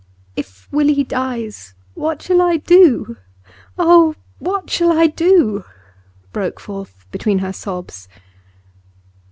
[0.35, 3.17] 'If Willie dies, what shall I do?
[3.77, 5.63] Oh, what shall I do?'
[6.33, 8.07] broke forth between her sobs.